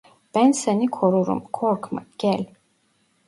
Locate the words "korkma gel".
1.59-2.45